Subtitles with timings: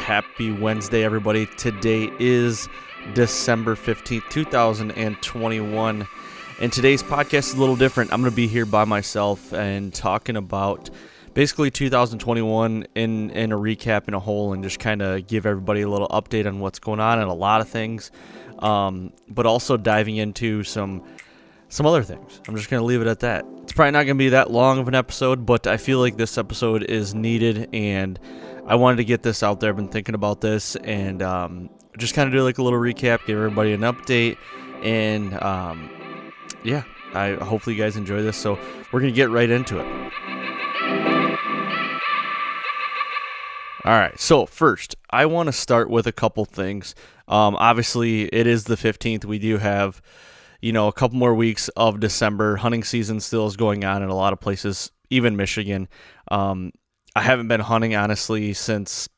[0.00, 1.46] Happy Wednesday, everybody.
[1.56, 2.68] Today is
[3.14, 6.06] December 15th, 2021.
[6.60, 8.12] And today's podcast is a little different.
[8.12, 10.90] I'm going to be here by myself and talking about
[11.32, 15.80] basically 2021 in, in a recap in a whole and just kind of give everybody
[15.80, 18.10] a little update on what's going on and a lot of things.
[18.58, 21.02] Um, but also diving into some
[21.70, 22.40] some other things.
[22.46, 23.46] I'm just going to leave it at that.
[23.62, 26.16] It's probably not going to be that long of an episode, but I feel like
[26.16, 28.18] this episode is needed and
[28.66, 29.70] I wanted to get this out there.
[29.70, 33.24] I've been thinking about this and um, just kind of do like a little recap,
[33.26, 34.36] give everybody an update,
[34.82, 35.90] and um,
[36.62, 38.36] yeah, I hopefully you guys enjoy this.
[38.36, 38.58] So
[38.92, 40.12] we're gonna get right into it.
[43.84, 44.18] All right.
[44.20, 46.94] So first, I want to start with a couple things.
[47.28, 49.24] Um, obviously, it is the 15th.
[49.24, 50.02] We do have,
[50.60, 52.56] you know, a couple more weeks of December.
[52.56, 55.88] Hunting season still is going on in a lot of places, even Michigan.
[56.30, 56.72] Um,
[57.16, 59.08] I haven't been hunting honestly since,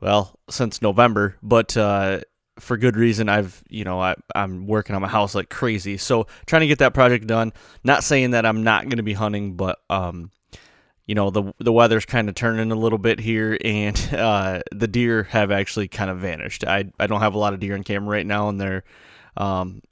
[0.00, 2.20] well, since November, but uh,
[2.60, 3.28] for good reason.
[3.28, 5.96] I've, you know, I, I'm working on my house like crazy.
[5.96, 7.52] So trying to get that project done.
[7.82, 10.30] Not saying that I'm not going to be hunting, but, um,
[11.06, 14.88] you know, the, the weather's kind of turning a little bit here and, uh, the
[14.88, 16.64] deer have actually kind of vanished.
[16.64, 18.84] I, I don't have a lot of deer in camera right now and they're,
[19.36, 19.82] um,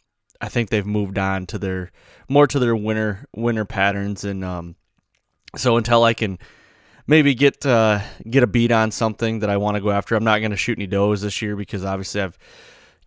[0.41, 1.91] I think they've moved on to their,
[2.29, 4.25] more to their winter, winter patterns.
[4.25, 4.77] And, um,
[5.57, 6.39] so until I can,
[7.09, 8.01] maybe get uh,
[8.31, 10.15] get a beat on something that I want to go after.
[10.15, 12.39] I'm not going to shoot any does this year because obviously I've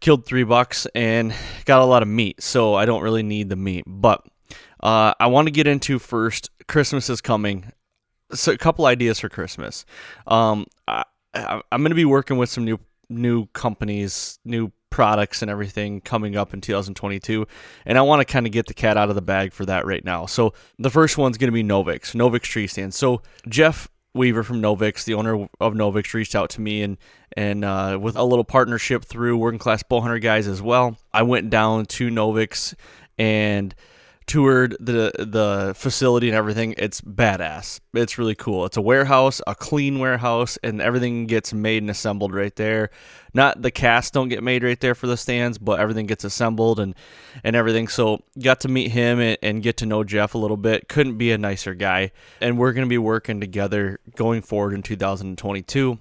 [0.01, 1.33] killed three bucks and
[1.63, 3.85] got a lot of meat, so I don't really need the meat.
[3.87, 4.25] But
[4.81, 6.49] uh, I want to get into first.
[6.67, 7.71] Christmas is coming,
[8.33, 9.85] so a couple ideas for Christmas.
[10.27, 11.03] Um, I,
[11.33, 16.35] I'm going to be working with some new new companies, new products and everything coming
[16.35, 17.47] up in 2022.
[17.87, 19.87] And I want to kind of get the cat out of the bag for that
[19.87, 20.27] right now.
[20.27, 22.93] So the first one's going to be Novix, Novix tree stand.
[22.93, 26.97] So Jeff Weaver from Novix, the owner of Novix, reached out to me and
[27.37, 30.97] and uh, with a little partnership through Working Class Bowhunter Guys as well.
[31.13, 32.75] I went down to Novix
[33.17, 33.73] and
[34.31, 36.73] toured the the facility and everything.
[36.77, 37.81] It's badass.
[37.93, 38.65] It's really cool.
[38.65, 42.91] It's a warehouse, a clean warehouse, and everything gets made and assembled right there.
[43.33, 46.79] Not the casts don't get made right there for the stands, but everything gets assembled
[46.79, 46.95] and
[47.43, 47.89] and everything.
[47.89, 50.87] So got to meet him and, and get to know Jeff a little bit.
[50.87, 52.13] Couldn't be a nicer guy.
[52.39, 55.99] And we're gonna be working together going forward in 2022.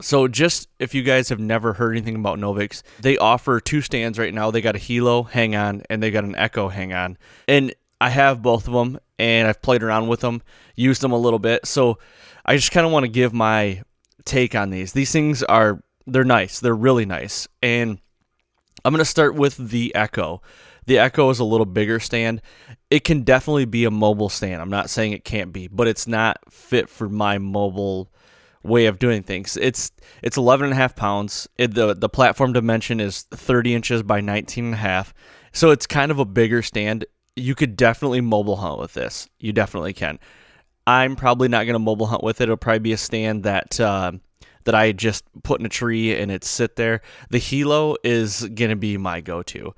[0.00, 4.18] So, just if you guys have never heard anything about Novix, they offer two stands
[4.18, 4.50] right now.
[4.50, 7.18] They got a Hilo hang on and they got an Echo hang on.
[7.48, 10.42] And I have both of them and I've played around with them,
[10.76, 11.66] used them a little bit.
[11.66, 11.98] So,
[12.46, 13.82] I just kind of want to give my
[14.24, 14.92] take on these.
[14.92, 16.60] These things are they're nice.
[16.60, 17.48] They're really nice.
[17.62, 17.98] And
[18.84, 20.42] I'm going to start with the Echo.
[20.86, 22.40] The Echo is a little bigger stand.
[22.90, 24.62] It can definitely be a mobile stand.
[24.62, 28.10] I'm not saying it can't be, but it's not fit for my mobile
[28.62, 29.56] way of doing things.
[29.56, 29.90] It's
[30.22, 31.48] it's 11 and a half pounds.
[31.56, 35.14] It, the the platform dimension is 30 inches by 19 and a half.
[35.52, 37.04] So it's kind of a bigger stand.
[37.36, 39.28] you could definitely mobile hunt with this.
[39.38, 40.18] You definitely can.
[40.86, 42.44] I'm probably not going to mobile hunt with it.
[42.44, 44.12] It'll probably be a stand that uh,
[44.64, 47.00] that I just put in a tree and it sit there.
[47.30, 49.74] The Hilo is going to be my go-to.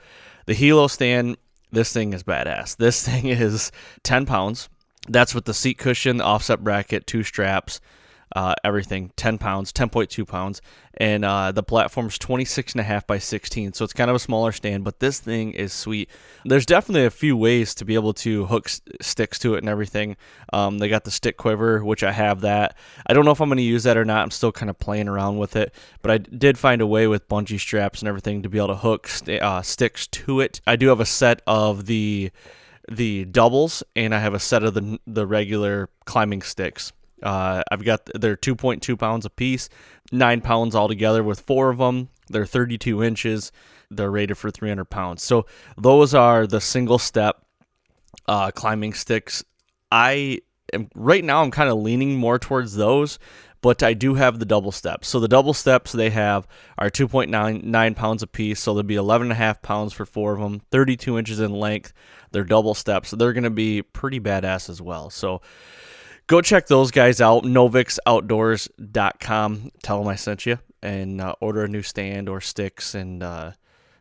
[0.47, 1.37] The Hilo stand,
[1.71, 2.77] this thing is badass.
[2.77, 3.71] This thing is
[4.03, 4.69] 10 pounds.
[5.09, 7.81] That's with the seat cushion, the offset bracket, two straps,
[8.37, 10.63] uh, everything 10 pounds 10.2 pounds
[10.95, 14.21] and uh, the platform's 26 and a half by 16 so it's kind of a
[14.21, 16.09] smaller stand but this thing is sweet.
[16.45, 18.69] There's definitely a few ways to be able to hook
[19.01, 20.17] sticks to it and everything.
[20.53, 22.77] Um, they got the stick quiver which i have that.
[23.07, 24.79] I don't know if i'm going to use that or not i'm still kind of
[24.79, 28.43] playing around with it but i did find a way with bungee straps and everything
[28.43, 30.61] to be able to hook st- uh, sticks to it.
[30.67, 32.31] I do have a set of the
[32.91, 37.85] the doubles and i have a set of the the regular climbing sticks uh, I've
[37.85, 39.69] got they're 2.2 pounds a piece,
[40.13, 42.09] nine pounds altogether with four of them.
[42.29, 43.53] They're 32 inches.
[43.91, 45.23] They're rated for 300 pounds.
[45.23, 45.47] So
[45.77, 47.45] those are the single step
[48.27, 49.45] uh, climbing sticks.
[49.91, 50.41] I
[50.73, 51.43] am right now.
[51.43, 53.19] I'm kind of leaning more towards those,
[53.61, 55.09] but I do have the double steps.
[55.09, 56.47] So the double steps they have
[56.79, 58.61] are 2.99 pounds a piece.
[58.61, 61.51] So there'll be 11 and a half pounds for four of them, 32 inches in
[61.51, 61.93] length.
[62.31, 63.09] They're double steps.
[63.09, 65.11] So they're going to be pretty badass as well.
[65.11, 65.43] So
[66.31, 71.69] go check those guys out novixoutdoors.com tell them i sent you and uh, order a
[71.69, 73.51] new stand or sticks and uh,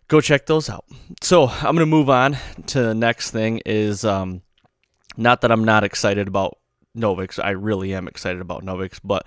[0.07, 0.85] go check those out.
[1.23, 2.37] So i'm going to move on
[2.67, 4.43] to the next thing is um,
[5.17, 6.59] not that i'm not excited about
[6.95, 9.25] novix i really am excited about novix but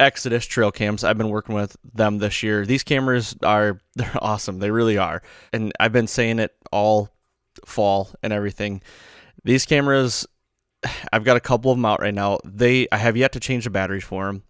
[0.00, 2.64] exodus trail cams i've been working with them this year.
[2.64, 5.22] These cameras are they're awesome they really are.
[5.52, 7.10] And i've been saying it all
[7.66, 8.80] fall and everything.
[9.44, 10.26] These cameras
[11.12, 12.38] I've got a couple of them out right now.
[12.44, 14.42] They I have yet to change the batteries for them.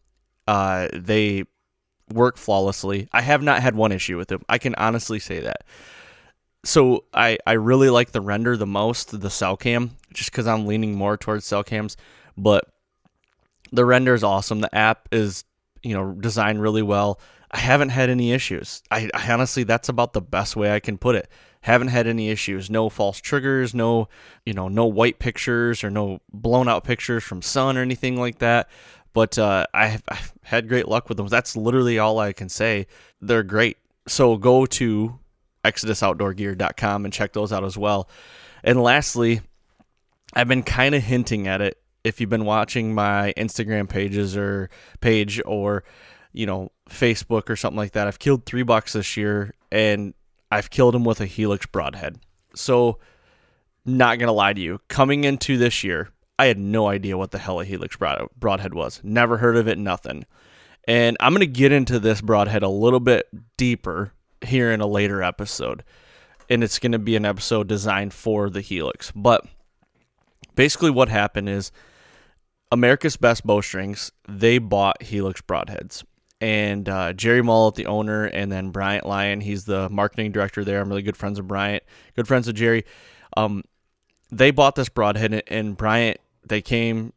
[0.46, 1.44] Uh, they
[2.12, 3.08] work flawlessly.
[3.12, 4.43] I have not had one issue with them.
[4.49, 5.64] I can honestly say that.
[6.64, 10.67] So I I really like the render the most, the cell cam, just because I'm
[10.67, 11.96] leaning more towards cell cams.
[12.37, 12.64] But
[13.72, 14.61] the render is awesome.
[14.61, 15.44] The app is
[15.82, 17.20] you know designed really well.
[17.52, 18.82] I haven't had any issues.
[18.90, 21.29] I, I honestly that's about the best way I can put it
[21.67, 22.71] haven't had any issues.
[22.71, 24.09] No false triggers no
[24.45, 28.39] you know no white pictures or no blown out pictures from sun or anything like
[28.39, 28.69] that.
[29.13, 31.27] But uh, I've, I've had great luck with them.
[31.27, 32.87] That's literally all i can say.
[33.21, 33.79] They're great.
[34.07, 35.19] So go to
[35.65, 38.09] exodusoutdoorgear.com and check those out as well.
[38.63, 39.41] And lastly
[40.35, 41.79] i've been kind of hinting at it.
[42.05, 44.71] If you've been watching my instagram pages or
[45.01, 45.83] page or
[46.33, 50.15] you know facebook or something like that i've killed three bucks this year and
[50.56, 52.19] I've killed him with a Helix broadhead.
[52.55, 52.99] So,
[53.85, 56.08] not going to lie to you, coming into this year,
[56.38, 59.03] I had no idea what the hell a Helix broad- broadhead was.
[59.05, 60.25] Never heard of it, nothing.
[60.88, 64.87] And I'm going to get into this broadhead a little bit deeper here in a
[64.87, 65.85] later episode.
[66.49, 69.12] And it's going to be an episode designed for the Helix.
[69.14, 69.44] But
[70.55, 71.70] basically, what happened is
[72.73, 76.03] America's Best Bowstrings, they bought Helix broadheads
[76.41, 80.81] and uh, Jerry Mullett, the owner, and then Bryant Lyon, he's the marketing director there.
[80.81, 81.83] I'm really good friends with Bryant,
[82.15, 82.85] good friends with Jerry.
[83.37, 83.65] Um,
[84.31, 87.12] they bought this broadhead, and Bryant, they came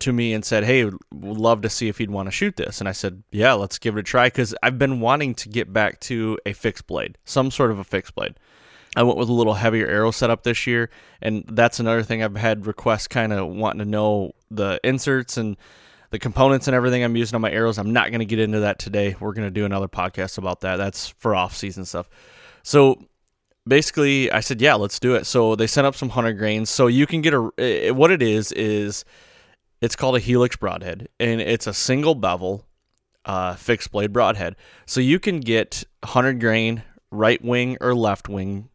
[0.00, 2.80] to me and said, "Hey, would love to see if you'd want to shoot this."
[2.80, 5.72] And I said, "Yeah, let's give it a try," because I've been wanting to get
[5.72, 8.34] back to a fixed blade, some sort of a fixed blade.
[8.96, 10.90] I went with a little heavier arrow setup this year,
[11.20, 15.56] and that's another thing I've had requests kind of wanting to know the inserts and
[16.10, 17.78] the components and everything I'm using on my arrows.
[17.78, 19.16] I'm not going to get into that today.
[19.18, 20.76] We're going to do another podcast about that.
[20.76, 22.08] That's for off season stuff.
[22.62, 23.02] So
[23.66, 25.26] basically, I said, yeah, let's do it.
[25.26, 26.70] So they sent up some hunter grains.
[26.70, 29.04] So you can get a, what it is, is
[29.80, 32.64] it's called a Helix broadhead, and it's a single bevel
[33.24, 34.56] uh, fixed blade broadhead.
[34.86, 38.68] So you can get 100 grain right wing or left wing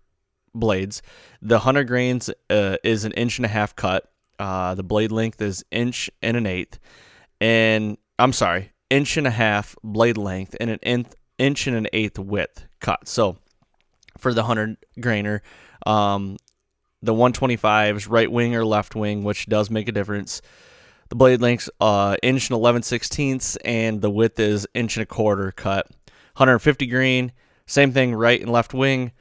[0.54, 1.02] blades.
[1.42, 4.12] The 100 grains uh, is an inch and a half cut.
[4.38, 6.80] Uh, the blade length is inch and an eighth
[7.41, 11.07] and I'm sorry, inch and a half blade length and an inch
[11.39, 13.07] inch and an eighth width cut.
[13.07, 13.38] So
[14.19, 15.41] for the 100 grainer,
[15.88, 16.38] um,
[17.01, 20.43] the 125s, right wing or left wing, which does make a difference.
[21.10, 25.07] The blade length's uh, inch and 11 sixteenths, and the width is inch and a
[25.07, 25.88] quarter cut.
[26.36, 27.31] 150 grain,
[27.65, 29.13] same thing, right and left wing.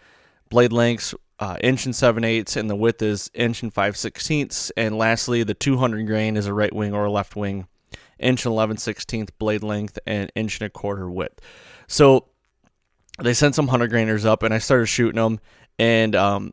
[0.50, 4.70] Blade lengths uh, inch and 7 eighths, and the width is inch and 5 sixteenths.
[4.76, 7.66] And lastly, the 200 grain is a right wing or a left wing
[8.20, 11.40] inch and 11 16th blade length, and inch and a quarter width.
[11.88, 12.26] So
[13.18, 15.40] they sent some hunter grainers up, and I started shooting them,
[15.78, 16.52] and um,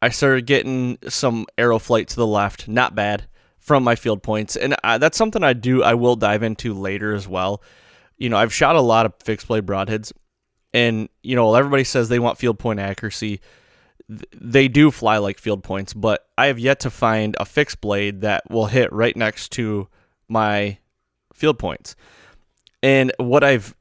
[0.00, 3.26] I started getting some arrow flight to the left, not bad
[3.58, 5.82] from my field points, and I, that's something I do.
[5.82, 7.62] I will dive into later as well.
[8.16, 10.12] You know, I've shot a lot of fixed blade broadheads,
[10.72, 13.40] and you know, everybody says they want field point accuracy.
[14.34, 18.22] they do fly like field points, but I have yet to find a fixed blade
[18.22, 19.88] that will hit right next to
[20.28, 20.78] my
[21.38, 21.96] field points.
[22.82, 23.74] And what I've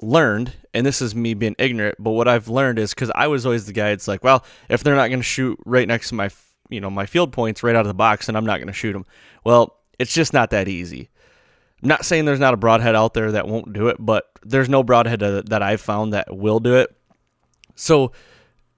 [0.00, 3.46] learned, and this is me being ignorant, but what I've learned is because I was
[3.46, 3.90] always the guy.
[3.90, 6.30] It's like, well, if they're not going to shoot right next to my,
[6.68, 8.72] you know, my field points right out of the box, then I'm not going to
[8.72, 9.06] shoot them.
[9.44, 11.08] Well, it's just not that easy.
[11.82, 14.68] I'm not saying there's not a broadhead out there that won't do it, but there's
[14.68, 16.94] no broadhead that I've found that will do it.
[17.74, 18.12] So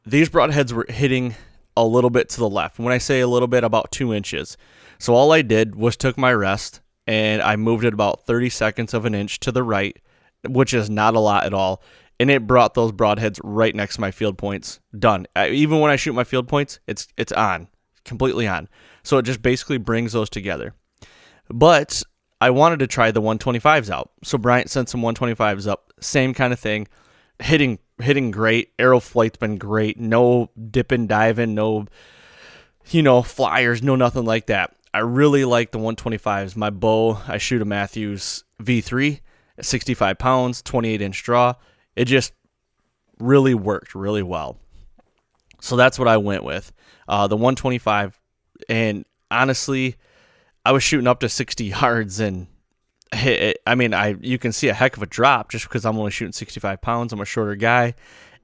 [0.04, 1.34] these broadheads were hitting
[1.76, 2.78] a little bit to the left.
[2.78, 4.56] When I say a little bit, about two inches.
[4.98, 8.92] So all I did was took my rest and I moved it about 30 seconds
[8.92, 9.96] of an inch to the right,
[10.46, 11.82] which is not a lot at all.
[12.20, 14.78] And it brought those broadheads right next to my field points.
[14.96, 15.26] Done.
[15.34, 17.68] I, even when I shoot my field points, it's it's on,
[18.04, 18.68] completely on.
[19.04, 20.74] So it just basically brings those together.
[21.48, 22.02] But
[22.42, 24.10] I wanted to try the 125s out.
[24.22, 25.92] So Bryant sent some 125s up.
[26.00, 26.88] Same kind of thing.
[27.40, 28.72] Hitting hitting great.
[28.78, 29.98] Arrow flight's been great.
[29.98, 31.86] No dipping, diving, no
[32.90, 34.74] you know, flyers, no nothing like that.
[34.92, 36.56] I really like the 125s.
[36.56, 39.20] My bow, I shoot a Mathews V3
[39.60, 41.54] 65 pounds, 28 inch draw.
[41.96, 42.32] It just
[43.18, 44.58] really worked really well.
[45.60, 46.72] So that's what I went with.
[47.08, 48.20] Uh, the 125.
[48.68, 49.96] And honestly,
[50.64, 52.46] I was shooting up to 60 yards and
[53.14, 53.58] hit it.
[53.66, 56.10] I mean, I you can see a heck of a drop just because I'm only
[56.10, 57.12] shooting 65 pounds.
[57.12, 57.94] I'm a shorter guy,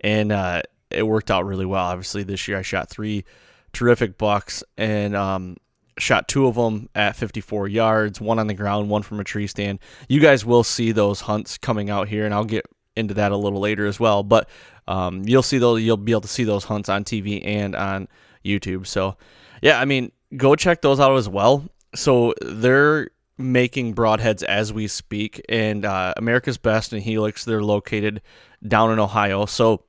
[0.00, 1.84] and uh, it worked out really well.
[1.84, 3.24] Obviously, this year I shot three
[3.72, 5.56] terrific bucks and um,
[5.98, 9.46] shot two of them at 54 yards, one on the ground, one from a tree
[9.46, 9.78] stand.
[10.08, 13.36] You guys will see those hunts coming out here, and I'll get into that a
[13.36, 14.22] little later as well.
[14.22, 14.48] But
[14.86, 15.82] um, you'll see those.
[15.82, 18.08] You'll be able to see those hunts on TV and on
[18.44, 18.86] YouTube.
[18.86, 19.16] So,
[19.62, 24.86] yeah, I mean, go check those out as well so they're making broadheads as we
[24.86, 27.44] speak, and uh, America's Best and Helix.
[27.44, 28.22] They're located
[28.66, 29.84] down in Ohio, so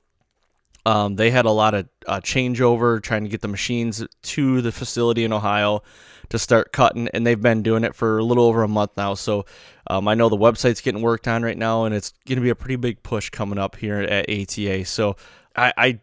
[0.86, 4.70] um, they had a lot of uh, changeover trying to get the machines to the
[4.70, 5.82] facility in Ohio
[6.28, 9.14] to start cutting, and they've been doing it for a little over a month now.
[9.14, 9.46] So
[9.88, 12.50] um, I know the website's getting worked on right now, and it's going to be
[12.50, 14.84] a pretty big push coming up here at ATA.
[14.84, 15.16] So
[15.56, 16.00] I, I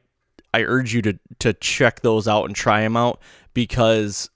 [0.54, 3.22] I urge you to to check those out and try them out
[3.54, 4.30] because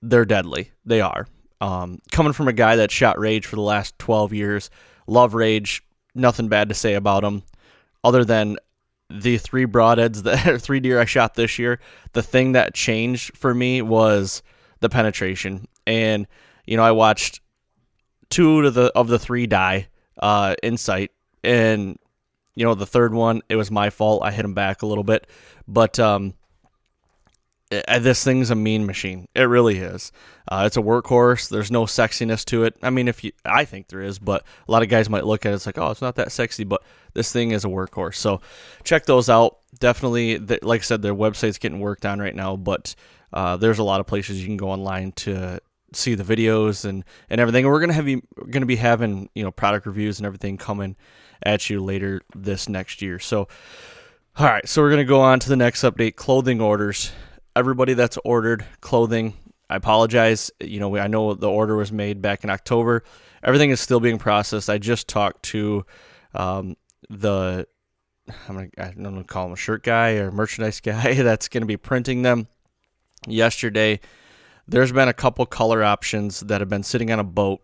[0.00, 0.70] they're deadly.
[0.84, 1.26] They are.
[1.60, 4.70] Um, coming from a guy that shot Rage for the last 12 years,
[5.08, 5.82] love Rage,
[6.14, 7.42] nothing bad to say about them,
[8.04, 8.56] other than
[9.10, 11.80] the three broadheads, that three deer I shot this year.
[12.12, 14.42] The thing that changed for me was
[14.80, 16.26] the penetration, and
[16.66, 17.40] you know I watched
[18.30, 19.88] two of the of the three die
[20.18, 21.10] uh, in sight,
[21.42, 21.98] and
[22.54, 24.22] you know the third one it was my fault.
[24.22, 25.26] I hit him back a little bit,
[25.66, 26.34] but um,
[27.72, 29.28] uh, this thing's a mean machine.
[29.34, 30.10] It really is.
[30.48, 31.48] Uh, it's a workhorse.
[31.48, 32.76] There's no sexiness to it.
[32.82, 35.46] I mean, if you, I think there is, but a lot of guys might look
[35.46, 35.56] at it.
[35.56, 36.82] It's like, oh, it's not that sexy, but
[37.14, 38.16] this thing is a workhorse.
[38.16, 38.40] So
[38.82, 39.58] check those out.
[39.78, 42.94] Definitely, like I said, their website's getting worked on right now, but
[43.32, 45.60] uh, there's a lot of places you can go online to
[45.92, 47.64] see the videos and, and everything.
[47.64, 50.96] And we're gonna have you gonna be having you know product reviews and everything coming
[51.44, 53.18] at you later this next year.
[53.18, 53.48] So.
[54.36, 57.10] All right, so we're going to go on to the next update clothing orders
[57.56, 59.34] everybody that's ordered clothing.
[59.68, 60.50] I apologize.
[60.60, 63.04] You know, I know the order was made back in October.
[63.42, 64.68] Everything is still being processed.
[64.68, 65.84] I just talked to
[66.34, 66.76] um,
[67.08, 67.66] the
[68.48, 71.64] I'm gonna I don't know call him a shirt guy or merchandise guy that's to
[71.64, 72.48] be printing them.
[73.26, 74.00] Yesterday,
[74.66, 77.60] there's been a couple color options that have been sitting on a boat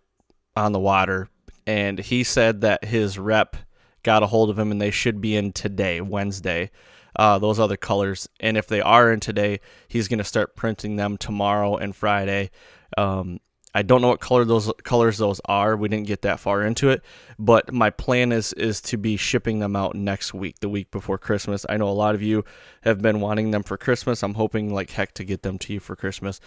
[0.54, 1.28] on the water,
[1.66, 3.56] and he said that his rep
[4.02, 6.70] got a hold of him and they should be in today, Wednesday
[7.16, 8.28] uh, those other colors.
[8.40, 12.50] And if they are in today, he's going to start printing them tomorrow and Friday.
[12.96, 13.40] Um,
[13.74, 15.76] I don't know what color those colors those are.
[15.76, 17.02] We didn't get that far into it,
[17.38, 21.18] but my plan is is to be shipping them out next week, the week before
[21.18, 21.66] Christmas.
[21.68, 22.42] I know a lot of you
[22.84, 24.22] have been wanting them for Christmas.
[24.22, 26.40] I'm hoping like heck to get them to you for Christmas.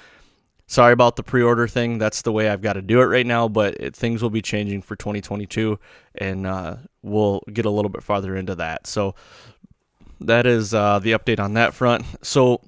[0.66, 2.00] Sorry about the pre-order thing.
[2.00, 4.42] That's the way I've got to do it right now, but it, things will be
[4.42, 5.80] changing for 2022,
[6.16, 8.88] and uh, we'll get a little bit farther into that.
[8.88, 9.14] So
[10.22, 12.06] that is uh, the update on that front.
[12.22, 12.62] So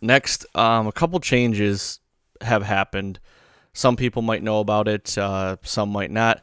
[0.00, 2.00] next, um, a couple changes
[2.40, 3.20] have happened.
[3.72, 5.16] Some people might know about it.
[5.18, 6.38] Uh, some might not.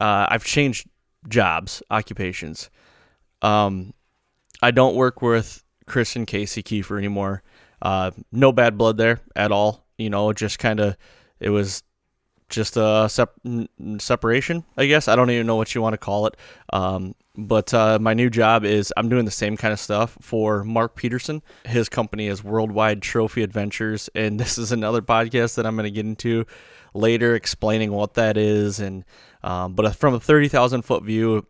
[0.00, 0.88] Uh, I've changed
[1.28, 2.70] jobs, occupations.
[3.42, 3.92] Um,
[4.62, 7.42] I don't work with Chris and Casey Keefer anymore.
[7.82, 9.84] Uh, no bad blood there at all.
[9.98, 10.96] You know, just kind of
[11.40, 11.82] it was
[12.48, 13.38] just a sep-
[13.98, 15.08] separation, I guess.
[15.08, 16.36] I don't even know what you want to call it.
[16.72, 20.62] Um, but uh, my new job is I'm doing the same kind of stuff for
[20.62, 21.42] Mark Peterson.
[21.64, 25.90] His company is Worldwide Trophy Adventures, and this is another podcast that I'm going to
[25.90, 26.46] get into
[26.92, 28.78] later, explaining what that is.
[28.78, 29.04] And
[29.42, 31.46] um, but from a thirty thousand foot view,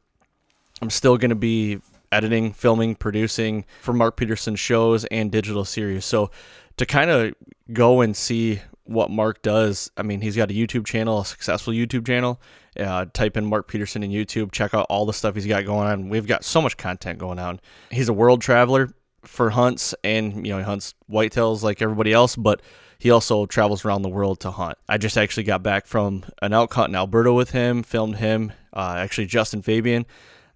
[0.81, 6.05] I'm still going to be editing, filming, producing for Mark Peterson shows and digital series.
[6.05, 6.31] So
[6.77, 7.35] to kind of
[7.73, 11.73] go and see what Mark does, I mean, he's got a YouTube channel, a successful
[11.73, 12.41] YouTube channel.
[12.79, 15.87] Uh, type in Mark Peterson in YouTube, check out all the stuff he's got going
[15.87, 16.09] on.
[16.09, 17.61] We've got so much content going on.
[17.91, 18.91] He's a world traveler
[19.23, 22.63] for hunts, and you know he hunts whitetails like everybody else, but
[22.99, 24.77] he also travels around the world to hunt.
[24.89, 28.53] I just actually got back from an elk hunt in Alberta with him, filmed him.
[28.73, 30.05] Uh, actually, Justin Fabian,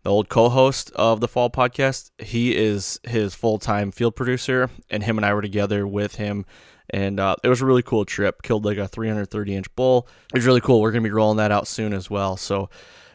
[0.02, 5.18] the old co-host of the Fall podcast, he is his full-time field producer, and him
[5.18, 6.46] and I were together with him
[6.90, 8.42] and uh, it was a really cool trip.
[8.42, 10.08] Killed like a 330 inch bull.
[10.32, 10.80] It was really cool.
[10.80, 12.36] We're gonna be rolling that out soon as well.
[12.36, 12.70] So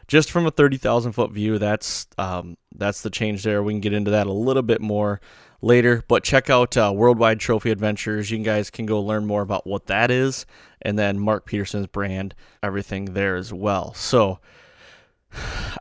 [0.08, 3.64] just from a 30,000 foot view, that's um, that's the change there.
[3.64, 5.22] We can get into that a little bit more
[5.62, 8.30] later, but check out uh, Worldwide Trophy Adventures.
[8.30, 10.46] You guys can go learn more about what that is,
[10.82, 13.94] and then Mark Peterson's brand, everything there as well.
[13.94, 14.40] So.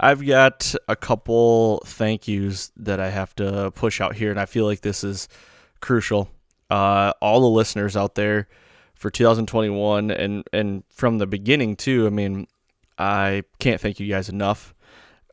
[0.01, 4.47] I've got a couple thank yous that I have to push out here, and I
[4.47, 5.29] feel like this is
[5.83, 6.31] crucial
[6.73, 8.49] uh, all the listeners out there
[8.95, 12.07] for 2021 and and from the beginning too.
[12.07, 12.47] I mean,
[12.97, 14.75] I can't thank you guys enough.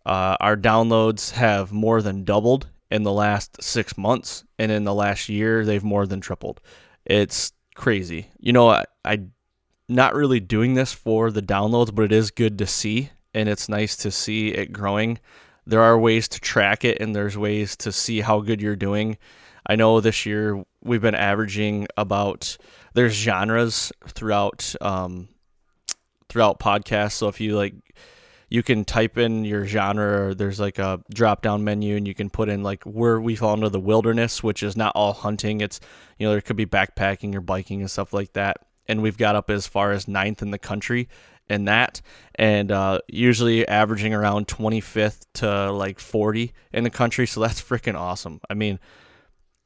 [0.05, 4.93] Uh, our downloads have more than doubled in the last six months, and in the
[4.93, 6.59] last year, they've more than tripled.
[7.05, 8.27] It's crazy.
[8.39, 9.21] You know, I, I
[9.87, 13.69] not really doing this for the downloads, but it is good to see, and it's
[13.69, 15.19] nice to see it growing.
[15.65, 19.17] There are ways to track it, and there's ways to see how good you're doing.
[19.65, 22.57] I know this year we've been averaging about
[22.93, 25.27] there's genres throughout um,
[26.29, 27.13] throughout podcasts.
[27.13, 27.73] So if you like,
[28.49, 30.27] you can type in your genre.
[30.27, 33.35] Or there's like a drop down menu, and you can put in like where we
[33.35, 35.61] fall into the wilderness, which is not all hunting.
[35.61, 35.79] It's
[36.17, 38.57] you know there could be backpacking or biking and stuff like that.
[38.87, 41.09] And we've got up as far as ninth in the country
[41.47, 42.01] in that,
[42.35, 47.27] and uh, usually averaging around 25th to like 40 in the country.
[47.27, 48.39] So that's freaking awesome.
[48.49, 48.79] I mean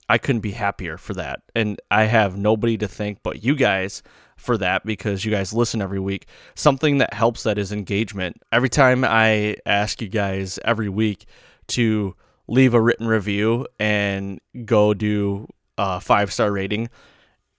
[0.09, 1.41] I couldn't be happier for that.
[1.55, 4.03] And I have nobody to thank but you guys
[4.35, 6.27] for that because you guys listen every week.
[6.55, 8.41] Something that helps that is engagement.
[8.51, 11.25] Every time I ask you guys every week
[11.69, 12.15] to
[12.47, 16.89] leave a written review and go do a five star rating,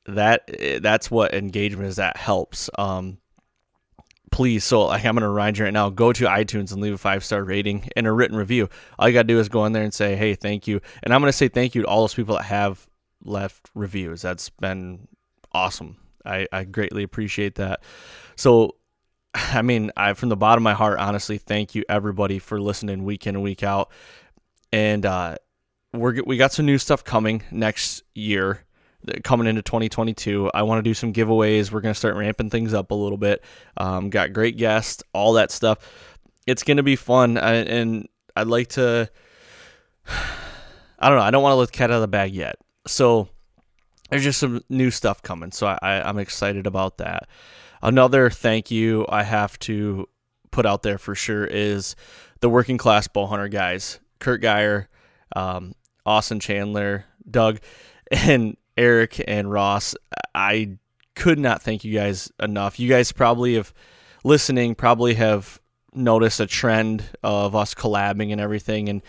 [0.07, 0.51] that
[0.83, 1.97] that's what engagement is.
[1.97, 2.69] That helps.
[2.79, 3.19] Um,
[4.35, 6.99] please, so like I'm gonna remind you right now, go to iTunes and leave a
[6.99, 8.69] five star rating and a written review.
[8.99, 10.81] All you gotta do is go in there and say, hey, thank you.
[11.05, 12.85] And I'm gonna say thank you to all those people that have
[13.23, 14.23] left reviews.
[14.23, 15.07] That's been
[15.53, 15.99] awesome.
[16.27, 17.85] I, I greatly appreciate that.
[18.35, 18.75] So
[19.35, 23.05] I mean, I from the bottom of my heart, honestly, thank you everybody for listening
[23.05, 23.93] week in and week out.
[24.73, 25.37] And uh,
[25.93, 28.65] we're we got some new stuff coming next year
[29.23, 30.51] coming into 2022.
[30.55, 31.71] I want to do some giveaways.
[31.71, 33.43] We're going to start ramping things up a little bit.
[33.77, 35.79] Um, got great guests, all that stuff.
[36.47, 39.11] It's going to be fun, I, and I'd like to.
[40.99, 41.25] I don't know.
[41.25, 42.57] I don't want to let the cat out of the bag yet.
[42.87, 43.29] So
[44.11, 45.53] there's just some new stuff coming.
[45.53, 47.29] So I, I, I'm excited about that.
[47.83, 50.09] Another thank you I have to
[50.51, 51.97] put out there for sure is
[52.41, 54.89] the working class bow hunter guys, Kurt Geyer,
[55.35, 55.75] um,
[56.07, 57.59] Austin Chandler, Doug,
[58.11, 59.95] and Eric and Ross,
[60.35, 60.79] I
[61.15, 62.79] could not thank you guys enough.
[62.79, 63.73] You guys probably have
[64.25, 65.61] listening probably have
[65.95, 69.03] noticed a trend of us collabing and everything and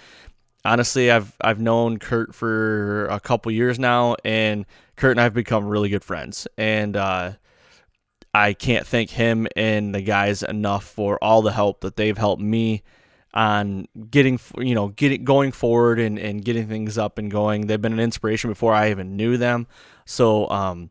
[0.63, 4.65] honestly I've I've known Kurt for a couple years now and
[4.97, 7.33] Kurt and I've become really good friends and uh,
[8.33, 12.41] I can't thank him and the guys enough for all the help that they've helped
[12.41, 12.83] me
[13.35, 17.67] on getting you know getting going forward and, and getting things up and going.
[17.67, 19.67] They've been an inspiration before I even knew them.
[20.05, 20.89] So um,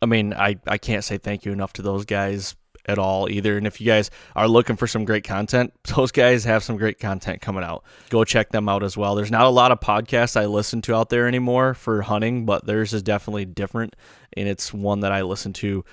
[0.00, 3.58] I mean I I can't say thank you enough to those guys at all either.
[3.58, 6.98] And if you guys are looking for some great content, those guys have some great
[6.98, 7.84] content coming out.
[8.08, 9.14] Go check them out as well.
[9.14, 12.64] There's not a lot of podcasts I listen to out there anymore for hunting, but
[12.64, 13.96] theirs is definitely different
[14.32, 15.84] and it's one that I listen to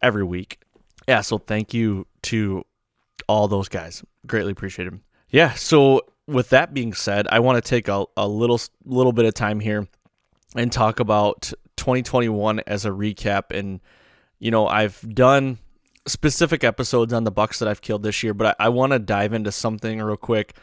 [0.00, 0.60] every week.
[1.08, 2.64] Yeah, so thank you to
[3.28, 4.04] all those guys.
[4.26, 5.02] Greatly appreciate them.
[5.30, 5.54] Yeah.
[5.54, 9.34] So with that being said, I want to take a, a little little bit of
[9.34, 9.86] time here
[10.56, 13.56] and talk about 2021 as a recap.
[13.56, 13.80] And
[14.38, 15.58] you know, I've done
[16.06, 18.98] specific episodes on the bucks that I've killed this year, but I, I want to
[18.98, 20.56] dive into something real quick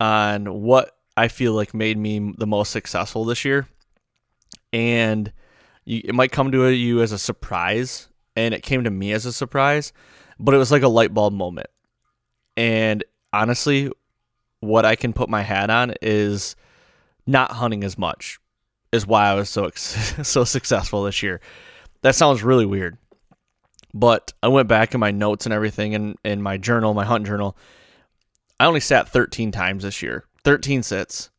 [0.00, 3.66] on what I feel like made me the most successful this year.
[4.72, 5.32] And
[5.84, 9.24] you, it might come to you as a surprise, and it came to me as
[9.26, 9.92] a surprise,
[10.38, 11.68] but it was like a light bulb moment.
[12.56, 13.90] And honestly,
[14.60, 16.56] what I can put my hat on is
[17.26, 18.38] not hunting as much
[18.92, 21.40] is why I was so so successful this year.
[22.02, 22.98] That sounds really weird.
[23.92, 27.26] But I went back in my notes and everything and in my journal, my hunt
[27.26, 27.56] journal.
[28.58, 30.24] I only sat 13 times this year.
[30.44, 31.30] 13 sits.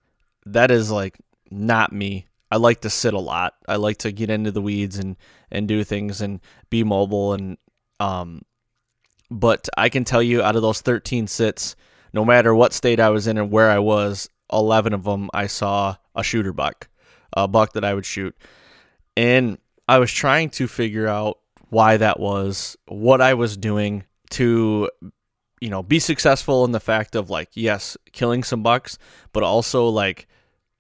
[0.45, 1.17] That is like
[1.51, 2.27] not me.
[2.51, 3.55] I like to sit a lot.
[3.67, 5.17] I like to get into the weeds and
[5.51, 7.57] and do things and be mobile and
[7.99, 8.41] um
[9.29, 11.75] but I can tell you out of those 13 sits,
[12.13, 15.47] no matter what state I was in and where I was, 11 of them I
[15.47, 16.87] saw a shooter buck,
[17.33, 18.35] a buck that I would shoot.
[19.17, 19.57] And
[19.87, 24.89] I was trying to figure out why that was, what I was doing to
[25.61, 28.97] you know, be successful in the fact of like yes, killing some bucks,
[29.33, 30.27] but also like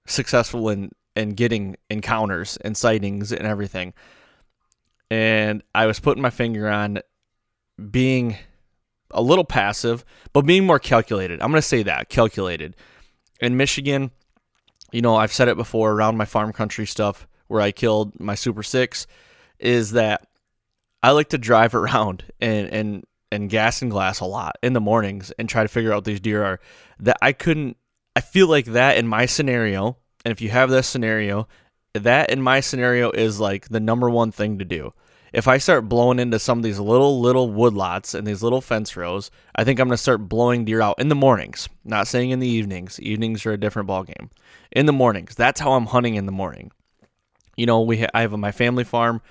[0.05, 3.93] successful in and getting encounters and sightings and everything.
[5.09, 6.99] And I was putting my finger on
[7.91, 8.37] being
[9.11, 11.41] a little passive, but being more calculated.
[11.41, 12.75] I'm going to say that calculated.
[13.39, 14.11] In Michigan,
[14.91, 18.35] you know, I've said it before around my farm country stuff where I killed my
[18.35, 19.07] Super Six,
[19.59, 20.27] is that
[21.03, 24.81] I like to drive around and and and gas and glass a lot in the
[24.81, 26.59] mornings and try to figure out these deer are.
[26.99, 27.77] That I couldn't.
[28.15, 31.47] I feel like that in my scenario and if you have this scenario,
[31.93, 34.91] that in my scenario is like the number one thing to do.
[35.35, 38.95] If I start blowing into some of these little little woodlots and these little fence
[38.95, 41.67] rows, I think I'm going to start blowing deer out in the mornings.
[41.83, 43.01] Not saying in the evenings.
[43.01, 44.29] Evenings are a different ball game.
[44.71, 46.71] In the mornings, that's how I'm hunting in the morning.
[47.57, 49.21] You know, we ha- I have my family farm.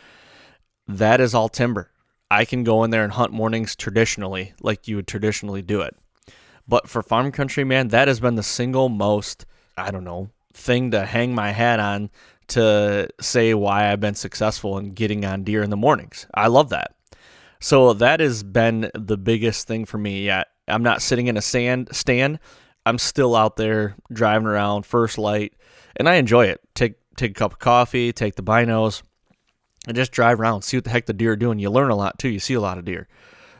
[0.87, 1.91] That is all timber.
[2.31, 5.97] I can go in there and hunt mornings traditionally, like you would traditionally do it.
[6.69, 10.91] But for farm country, man, that has been the single most, I don't know, thing
[10.91, 12.11] to hang my hat on
[12.49, 16.27] to say why I've been successful in getting on deer in the mornings.
[16.35, 16.95] I love that.
[17.61, 20.27] So that has been the biggest thing for me.
[20.27, 22.39] Yeah, I'm not sitting in a sand stand.
[22.87, 25.55] I'm still out there driving around first light,
[25.97, 26.61] and I enjoy it.
[26.75, 29.03] Take take a cup of coffee, take the binos,
[29.87, 31.59] and just drive around, see what the heck the deer are doing.
[31.59, 32.29] You learn a lot too.
[32.29, 33.09] You see a lot of deer.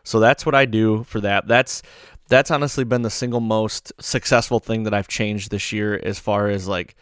[0.03, 1.47] So that's what I do for that.
[1.49, 1.83] That's
[2.29, 6.49] that's honestly been the single most successful thing that I've changed this year as far
[6.49, 6.97] as like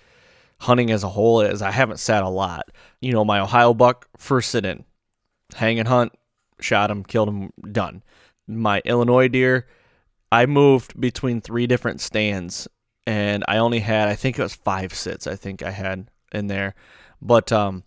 [0.62, 2.70] hunting as a whole is I haven't sat a lot.
[3.00, 4.84] You know, my Ohio buck first sit in,
[5.54, 6.12] hang and hunt,
[6.60, 8.04] shot him, killed him, done.
[8.46, 9.66] My Illinois deer,
[10.30, 12.68] I moved between three different stands
[13.08, 16.46] and I only had I think it was five sits I think I had in
[16.46, 16.76] there.
[17.20, 17.82] But um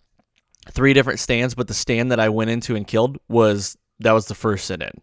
[0.70, 4.26] three different stands, but the stand that I went into and killed was that was
[4.26, 5.00] the first sit in.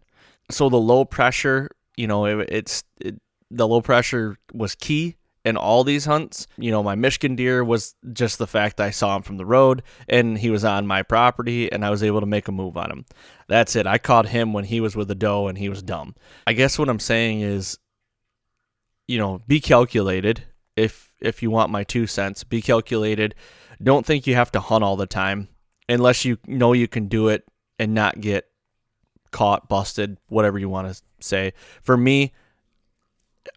[0.50, 5.56] So the low pressure you know, it, it's it, the low pressure was key in
[5.56, 6.46] all these hunts.
[6.56, 9.82] You know, my Michigan deer was just the fact I saw him from the road
[10.08, 12.90] and he was on my property and I was able to make a move on
[12.90, 13.04] him.
[13.48, 13.86] That's it.
[13.86, 16.14] I caught him when he was with a doe and he was dumb.
[16.46, 17.78] I guess what I'm saying is,
[19.06, 20.44] you know, be calculated.
[20.76, 23.34] If if you want my two cents, be calculated.
[23.82, 25.48] Don't think you have to hunt all the time
[25.88, 27.44] unless you know you can do it
[27.78, 28.46] and not get
[29.30, 31.52] caught, busted, whatever you want to say.
[31.82, 32.32] For me,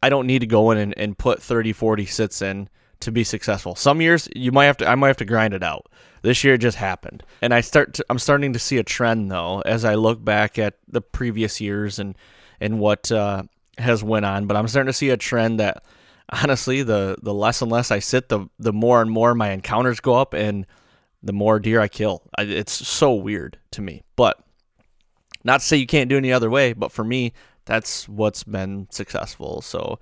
[0.01, 2.69] I don't need to go in and, and put 30, 40 sits in
[2.99, 3.75] to be successful.
[3.75, 5.87] Some years you might have to I might have to grind it out.
[6.23, 7.23] This year it just happened.
[7.41, 10.57] And I start to, I'm starting to see a trend though as I look back
[10.57, 12.15] at the previous years and
[12.59, 13.43] and what uh,
[13.77, 15.83] has went on, but I'm starting to see a trend that
[16.29, 19.99] honestly the the less and less I sit the the more and more my encounters
[19.99, 20.65] go up and
[21.23, 22.23] the more deer I kill.
[22.37, 24.03] It's so weird to me.
[24.15, 24.39] But
[25.43, 27.33] not to say you can't do any other way, but for me,
[27.67, 29.61] that's what's been successful.
[29.61, 29.99] So,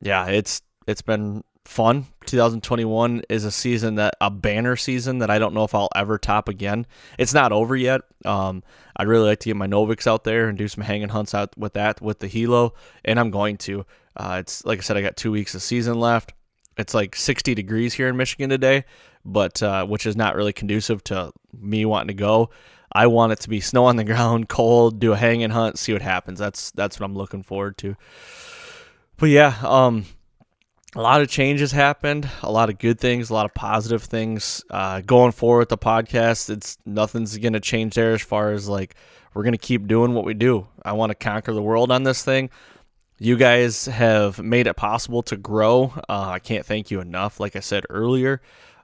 [0.00, 2.06] yeah, it's it's been fun.
[2.26, 6.18] 2021 is a season that a banner season that I don't know if I'll ever
[6.18, 6.86] top again.
[7.18, 8.02] It's not over yet.
[8.24, 8.62] Um,
[8.96, 11.56] I'd really like to get my Novix out there and do some hanging hunts out
[11.56, 13.84] with that with the Hilo, and I'm going to.
[14.16, 16.32] Uh, it's like I said, I got two weeks of season left.
[16.76, 18.84] It's like 60 degrees here in Michigan today,
[19.24, 22.50] but uh, which is not really conducive to me wanting to go.
[22.92, 25.92] I want it to be snow on the ground, cold, do a hanging hunt, see
[25.92, 26.38] what happens.
[26.38, 27.96] That's that's what I'm looking forward to.
[29.16, 30.06] But yeah, um,
[30.94, 34.64] a lot of changes happened, a lot of good things, a lot of positive things.
[34.70, 38.96] Uh, going forward with the podcast, it's nothing's gonna change there as far as like
[39.34, 40.66] we're gonna keep doing what we do.
[40.84, 42.50] I want to conquer the world on this thing.
[43.18, 45.92] You guys have made it possible to grow.
[46.08, 48.40] Uh, I can't thank you enough, like I said earlier,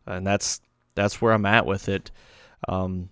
[0.06, 0.60] and that's
[0.94, 2.10] that's where I'm at with it.
[2.68, 3.08] Um,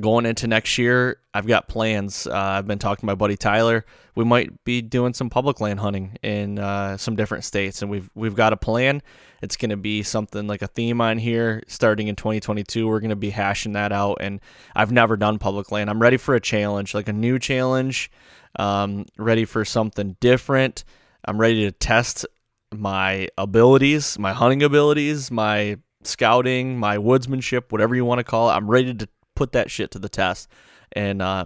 [0.00, 2.26] going into next year, I've got plans.
[2.26, 3.84] Uh, I've been talking to my buddy Tyler.
[4.14, 8.10] We might be doing some public land hunting in uh, some different states, and we've
[8.14, 9.02] we've got a plan.
[9.42, 12.88] It's going to be something like a theme on here starting in 2022.
[12.88, 14.40] We're going to be hashing that out, and
[14.74, 15.90] I've never done public land.
[15.90, 18.10] I'm ready for a challenge, like a new challenge.
[18.56, 20.84] Um, ready for something different.
[21.24, 22.26] I'm ready to test
[22.72, 28.54] my abilities, my hunting abilities, my scouting, my woodsmanship, whatever you want to call it.
[28.54, 29.08] I'm ready to
[29.38, 30.48] put that shit to the test
[30.92, 31.44] and uh,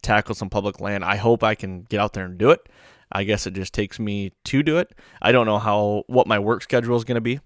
[0.00, 1.04] tackle some public land.
[1.04, 2.68] I hope I can get out there and do it.
[3.10, 4.94] I guess it just takes me to do it.
[5.20, 7.40] I don't know how what my work schedule is going to be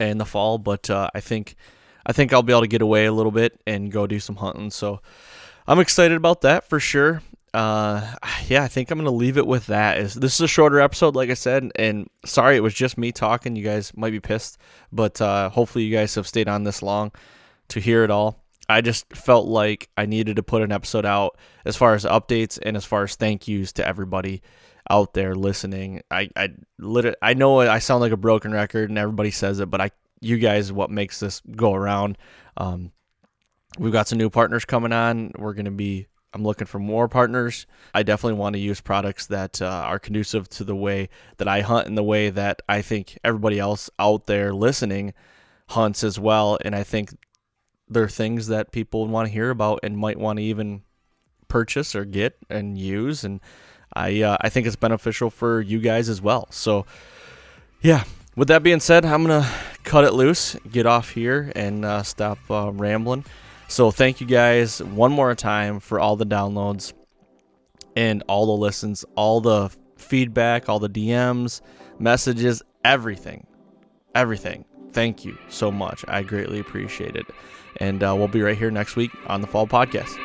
[0.00, 1.54] in the fall, but uh, I think
[2.04, 4.36] I think I'll be able to get away a little bit and go do some
[4.36, 4.72] hunting.
[4.72, 5.00] So
[5.68, 7.22] I'm excited about that for sure.
[7.54, 8.16] Uh,
[8.48, 9.98] yeah, I think I'm gonna leave it with that.
[9.98, 13.12] Is this is a shorter episode, like I said, and sorry it was just me
[13.12, 13.54] talking.
[13.54, 14.58] You guys might be pissed,
[14.90, 17.12] but uh, hopefully you guys have stayed on this long
[17.68, 18.42] to hear it all.
[18.68, 22.58] I just felt like I needed to put an episode out as far as updates
[22.60, 24.42] and as far as thank yous to everybody
[24.90, 26.02] out there listening.
[26.10, 29.70] I I literally I know I sound like a broken record and everybody says it,
[29.70, 32.18] but I you guys what makes this go around.
[32.56, 32.92] Um,
[33.78, 35.32] we've got some new partners coming on.
[35.38, 37.66] We're gonna be I'm looking for more partners.
[37.94, 41.62] I definitely want to use products that uh, are conducive to the way that I
[41.62, 45.14] hunt and the way that I think everybody else out there listening
[45.68, 46.58] hunts as well.
[46.62, 47.16] And I think
[47.88, 50.82] there are things that people want to hear about and might want to even
[51.48, 53.24] purchase or get and use.
[53.24, 53.40] And
[53.94, 56.48] I uh, I think it's beneficial for you guys as well.
[56.50, 56.86] So
[57.80, 58.04] yeah.
[58.36, 59.50] With that being said, I'm gonna
[59.82, 63.24] cut it loose, get off here, and uh, stop uh, rambling.
[63.68, 66.92] So thank you guys one more time for all the downloads
[67.96, 71.62] and all the listens, all the feedback, all the DMs,
[71.98, 73.46] messages, everything,
[74.14, 74.66] everything.
[74.92, 76.04] Thank you so much.
[76.06, 77.26] I greatly appreciate it.
[77.78, 80.16] And uh, we'll be right here next week on the Fall Podcast.